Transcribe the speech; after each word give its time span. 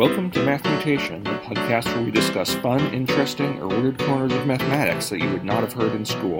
Welcome 0.00 0.30
to 0.30 0.42
Math 0.42 0.64
Mutation, 0.64 1.22
the 1.24 1.38
podcast 1.40 1.84
where 1.94 2.02
we 2.02 2.10
discuss 2.10 2.54
fun, 2.54 2.80
interesting, 2.94 3.60
or 3.60 3.68
weird 3.68 3.98
corners 3.98 4.32
of 4.32 4.46
mathematics 4.46 5.10
that 5.10 5.20
you 5.20 5.30
would 5.30 5.44
not 5.44 5.62
have 5.62 5.74
heard 5.74 5.92
in 5.92 6.06
school. 6.06 6.38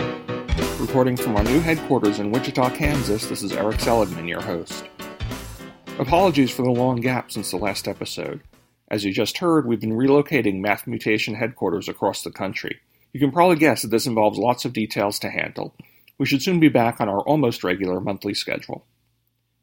Recording 0.78 1.14
from 1.14 1.36
our 1.36 1.44
new 1.44 1.60
headquarters 1.60 2.20
in 2.20 2.30
Wichita, 2.30 2.70
Kansas, 2.70 3.26
this 3.26 3.42
is 3.42 3.52
Erik 3.52 3.78
Seligman, 3.78 4.26
your 4.26 4.40
host. 4.40 4.84
Apologies 5.98 6.50
for 6.50 6.62
the 6.62 6.70
long 6.70 7.02
gap 7.02 7.30
since 7.30 7.50
the 7.50 7.58
last 7.58 7.86
episode. 7.86 8.40
As 8.88 9.04
you 9.04 9.12
just 9.12 9.36
heard, 9.36 9.66
we've 9.66 9.78
been 9.78 9.92
relocating 9.92 10.62
Math 10.62 10.86
Mutation 10.86 11.34
headquarters 11.34 11.86
across 11.86 12.22
the 12.22 12.30
country. 12.30 12.80
You 13.12 13.20
can 13.20 13.30
probably 13.30 13.56
guess 13.56 13.82
that 13.82 13.88
this 13.88 14.06
involves 14.06 14.38
lots 14.38 14.64
of 14.64 14.72
details 14.72 15.18
to 15.18 15.28
handle. 15.28 15.74
We 16.16 16.24
should 16.24 16.40
soon 16.40 16.60
be 16.60 16.70
back 16.70 16.98
on 16.98 17.10
our 17.10 17.20
almost 17.20 17.62
regular 17.62 18.00
monthly 18.00 18.32
schedule. 18.32 18.86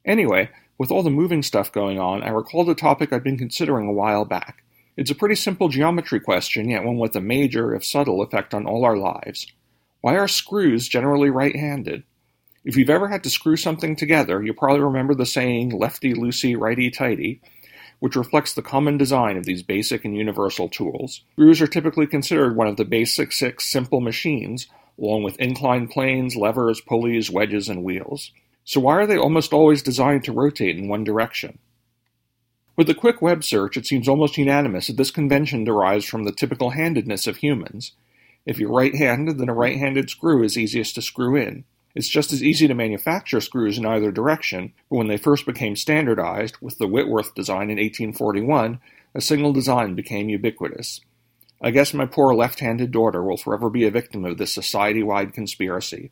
Anyway, 0.06 0.52
with 0.78 0.92
all 0.92 1.04
the 1.04 1.10
moving 1.10 1.44
stuff 1.44 1.72
going 1.72 2.00
on, 2.00 2.24
I 2.24 2.30
recalled 2.30 2.70
a 2.70 2.76
topic 2.76 3.12
I'd 3.12 3.24
been 3.24 3.38
considering 3.38 3.88
a 3.88 3.94
while 3.94 4.26
back. 4.26 4.64
It's 4.96 5.12
a 5.12 5.16
pretty 5.16 5.36
simple 5.36 5.70
geometry 5.70 6.20
question, 6.20 6.70
yet 6.70 6.84
one 6.84 6.98
with 6.98 7.16
a 7.16 7.22
major, 7.22 7.76
if 7.76 7.86
subtle, 7.86 8.22
effect 8.22 8.54
on 8.54 8.66
all 8.66 8.84
our 8.84 8.98
lives. 8.98 9.48
Why 10.02 10.16
are 10.16 10.28
screws 10.28 10.88
generally 10.88 11.30
right 11.30 11.56
handed? 11.56 12.04
If 12.64 12.76
you've 12.76 12.90
ever 12.90 13.08
had 13.08 13.24
to 13.24 13.30
screw 13.30 13.56
something 13.56 13.96
together, 13.96 14.44
you 14.44 14.54
probably 14.54 14.82
remember 14.82 15.14
the 15.14 15.26
saying 15.26 15.70
lefty 15.70 16.14
loosey, 16.14 16.60
righty 16.60 16.90
tighty, 16.92 17.42
which 18.00 18.16
reflects 18.16 18.54
the 18.54 18.62
common 18.62 18.98
design 18.98 19.38
of 19.38 19.46
these 19.46 19.64
basic 19.64 20.06
and 20.06 20.16
universal 20.16 20.68
tools. 20.70 21.22
Screws 21.34 21.62
are 21.62 21.68
typically 21.68 22.08
considered 22.08 22.56
one 22.56 22.68
of 22.68 22.78
the 22.78 22.86
basic 22.86 23.32
six 23.32 23.70
simple 23.70 24.02
machines, 24.02 24.68
along 25.00 25.24
with 25.24 25.40
inclined 25.40 25.92
planes, 25.92 26.36
levers, 26.36 26.82
pulleys, 26.82 27.32
wedges, 27.32 27.70
and 27.70 27.84
wheels. 27.84 28.32
So 28.68 28.82
why 28.82 28.96
are 28.96 29.08
they 29.08 29.18
almost 29.18 29.54
always 29.54 29.82
designed 29.82 30.26
to 30.26 30.34
rotate 30.34 30.76
in 30.76 30.90
one 30.90 31.06
direction? 31.06 31.60
With 32.76 32.90
a 32.90 32.94
quick 32.94 33.22
web 33.22 33.46
search, 33.46 33.78
it 33.78 33.86
seems 33.86 34.10
almost 34.10 34.38
unanimous 34.38 34.88
that 34.88 34.98
this 34.98 35.10
convention 35.10 35.64
derives 35.64 36.04
from 36.04 36.26
the 36.26 36.34
typical 36.34 36.72
handedness 36.72 37.28
of 37.28 37.38
humans. 37.38 37.94
If 38.46 38.60
you're 38.60 38.70
right 38.70 38.94
handed, 38.94 39.38
then 39.38 39.48
a 39.48 39.54
right 39.54 39.78
handed 39.78 40.10
screw 40.10 40.44
is 40.44 40.58
easiest 40.58 40.96
to 40.96 41.02
screw 41.02 41.38
in. 41.38 41.64
It's 41.96 42.10
just 42.10 42.34
as 42.34 42.44
easy 42.44 42.68
to 42.68 42.74
manufacture 42.74 43.40
screws 43.40 43.78
in 43.78 43.86
either 43.86 44.12
direction, 44.12 44.74
but 44.90 44.98
when 44.98 45.08
they 45.08 45.16
first 45.16 45.46
became 45.46 45.78
standardized, 45.78 46.58
with 46.60 46.78
the 46.78 46.90
Whitworth 46.90 47.34
design 47.36 47.70
in 47.70 47.78
1841, 47.78 48.82
a 49.16 49.22
single 49.22 49.54
design 49.54 49.96
became 49.96 50.28
ubiquitous. 50.28 51.00
I 51.62 51.72
guess 51.72 51.94
my 51.94 52.06
poor 52.06 52.36
left 52.36 52.60
handed 52.60 52.92
daughter 52.92 53.24
will 53.24 53.38
forever 53.38 53.70
be 53.70 53.86
a 53.86 53.92
victim 53.92 54.26
of 54.26 54.38
this 54.38 54.54
society 54.54 55.04
wide 55.04 55.34
conspiracy. 55.34 56.12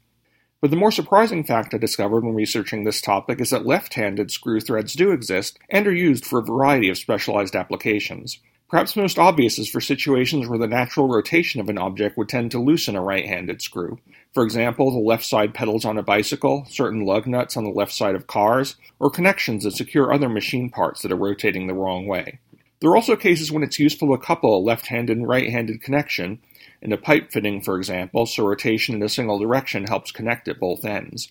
But 0.66 0.72
the 0.72 0.78
more 0.78 0.90
surprising 0.90 1.44
fact 1.44 1.76
I 1.76 1.78
discovered 1.78 2.24
when 2.24 2.34
researching 2.34 2.86
this 2.86 3.00
topic 3.00 3.40
is 3.40 3.52
that 3.52 3.68
left-handed 3.68 4.32
screw 4.32 4.60
threads 4.60 4.94
do 4.94 5.12
exist 5.12 5.60
and 5.70 5.86
are 5.86 5.94
used 5.94 6.26
for 6.26 6.40
a 6.40 6.44
variety 6.44 6.90
of 6.90 6.98
specialized 6.98 7.56
applications. 7.56 8.40
Perhaps 8.68 8.96
most 8.96 9.20
obvious 9.20 9.60
is 9.60 9.70
for 9.70 9.80
situations 9.80 10.48
where 10.48 10.58
the 10.58 10.66
natural 10.66 11.08
rotation 11.08 11.62
of 11.62 11.70
an 11.70 11.78
object 11.78 12.18
would 12.18 12.30
tend 12.30 12.50
to 12.50 12.60
loosen 12.60 12.96
a 12.96 13.02
right-handed 13.04 13.62
screw. 13.62 14.00
For 14.34 14.44
example, 14.44 14.90
the 14.90 14.98
left 14.98 15.24
side 15.24 15.54
pedals 15.54 15.86
on 15.86 16.00
a 16.00 16.02
bicycle, 16.02 16.66
certain 16.68 17.06
lug 17.06 17.28
nuts 17.28 17.56
on 17.56 17.64
the 17.64 17.70
left 17.70 17.94
side 17.94 18.16
of 18.16 18.26
cars, 18.26 18.76
or 18.98 19.12
connections 19.12 19.66
that 19.66 19.76
secure 19.76 20.12
other 20.12 20.30
machine 20.30 20.72
parts 20.72 21.04
that 21.04 21.12
are 21.12 21.16
rotating 21.16 21.68
the 21.68 21.76
wrong 21.76 22.08
way. 22.08 22.40
There 22.82 22.90
are 22.90 22.96
also 22.96 23.16
cases 23.16 23.52
when 23.52 23.64
it's 23.64 23.80
useful 23.80 24.16
to 24.16 24.22
couple 24.22 24.58
a 24.58 24.60
left-handed 24.60 25.16
and 25.16 25.28
right-handed 25.28 25.82
connection 25.82 26.40
in 26.82 26.92
a 26.92 26.98
pipe 26.98 27.32
fitting, 27.32 27.62
for 27.62 27.78
example, 27.78 28.26
so 28.26 28.46
rotation 28.46 28.96
in 28.96 29.04
a 29.04 29.10
single 29.10 29.40
direction 29.40 29.86
helps 29.86 30.12
connect 30.12 30.48
at 30.48 30.60
both 30.60 30.84
ends. 30.84 31.30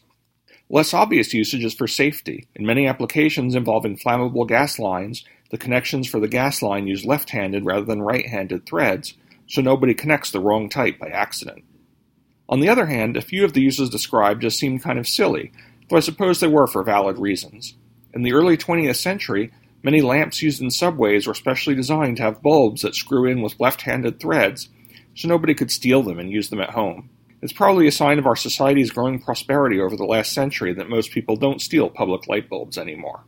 Less 0.71 0.95
obvious 0.95 1.35
usage 1.35 1.65
is 1.65 1.75
for 1.75 1.87
safety. 1.87 2.49
In 2.55 2.65
many 2.65 2.87
applications 2.87 3.55
involving 3.55 3.99
flammable 3.99 4.49
gas 4.49 4.79
lines, 4.79 5.25
the 5.51 5.59
connections 5.59 6.09
for 6.09 6.19
the 6.19 6.29
gas 6.29 6.63
line 6.63 6.87
use 6.87 7.05
left 7.05 7.31
handed 7.31 7.67
rather 7.67 7.85
than 7.85 8.01
right 8.01 8.27
handed 8.27 8.65
threads, 8.65 9.15
so 9.47 9.61
nobody 9.61 9.93
connects 9.93 10.31
the 10.31 10.41
wrong 10.41 10.71
type 10.71 10.99
by 10.99 11.09
accident. 11.09 11.63
On 12.49 12.61
the 12.61 12.69
other 12.69 12.87
hand, 12.87 13.17
a 13.17 13.23
few 13.23 13.45
of 13.45 13.53
the 13.53 13.61
uses 13.61 13.91
described 13.91 14.43
just 14.43 14.59
seem 14.59 14.79
kind 14.79 14.99
of 14.99 15.07
silly, 15.07 15.53
though 15.89 15.99
I 15.99 16.01
suppose 16.01 16.41
they 16.41 16.49
were 16.49 16.67
for 16.67 16.83
valid 16.83 17.19
reasons. 17.19 17.75
In 18.15 18.23
the 18.23 18.33
early 18.33 18.57
20th 18.57 18.97
century, 18.97 19.53
many 19.85 20.01
lamps 20.01 20.43
used 20.43 20.61
in 20.61 20.71
subways 20.71 21.27
were 21.27 21.35
specially 21.35 21.77
designed 21.77 22.17
to 22.17 22.25
have 22.25 22.43
bulbs 22.43 22.83
that 22.83 22.97
screw 22.97 23.27
in 23.27 23.43
with 23.43 23.61
left 23.61 23.83
handed 23.83 24.19
threads 24.19 24.69
so 25.15 25.29
nobody 25.29 25.55
could 25.55 25.71
steal 25.71 26.03
them 26.03 26.19
and 26.19 26.31
use 26.31 26.51
them 26.51 26.61
at 26.61 26.71
home. 26.71 27.09
It's 27.41 27.53
probably 27.53 27.87
a 27.87 27.93
sign 27.93 28.19
of 28.19 28.27
our 28.27 28.37
society's 28.37 28.91
growing 28.91 29.21
prosperity 29.21 29.79
over 29.79 29.97
the 29.97 30.05
last 30.07 30.33
century 30.33 30.73
that 30.73 30.89
most 30.89 31.13
people 31.13 31.37
don't 31.37 31.61
steal 31.61 31.91
public 31.91 32.27
light 32.27 32.49
bulbs 32.49 32.79
anymore. 32.79 33.25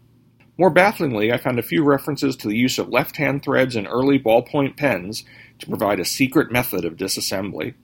More 0.59 0.71
bafflingly, 0.71 1.31
I 1.31 1.37
found 1.37 1.59
a 1.59 1.63
few 1.63 1.85
references 1.85 2.35
to 2.37 2.49
the 2.49 2.57
use 2.57 2.79
of 2.79 2.89
left 2.89 3.19
hand 3.19 3.43
threads 3.43 3.77
in 3.77 3.87
early 3.87 4.19
ballpoint 4.19 4.79
pens 4.79 5.23
to 5.59 5.67
provide 5.67 6.01
a 6.01 6.05
secret 6.05 6.51
method 6.51 6.87
of 6.87 6.97
disassembly. 6.97 7.75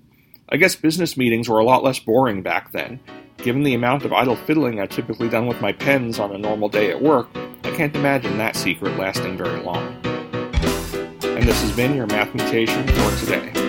I 0.49 0.56
guess 0.56 0.75
business 0.75 1.16
meetings 1.16 1.50
were 1.50 1.59
a 1.59 1.65
lot 1.65 1.84
less 1.84 1.99
boring 1.99 2.43
back 2.43 2.72
then. 2.72 3.00
Given 3.37 3.62
the 3.62 3.75
amount 3.75 4.06
of 4.06 4.12
idle 4.12 4.37
fiddling 4.37 4.81
I 4.81 4.87
typically 4.87 5.28
done 5.28 5.47
with 5.47 5.60
my 5.60 5.72
pens 5.72 6.19
on 6.19 6.34
a 6.34 6.39
normal 6.39 6.71
day 6.71 6.91
at 6.91 7.03
work, 7.03 7.28
can't 7.77 7.94
imagine 7.97 8.38
that 8.38 8.55
secret 8.55 8.97
lasting 8.99 9.37
very 9.37 9.60
long. 9.62 9.97
And 11.22 11.44
this 11.44 11.60
has 11.62 11.75
been 11.75 11.94
your 11.94 12.06
Math 12.06 12.34
Mutation 12.34 12.87
for 12.87 13.16
today. 13.19 13.61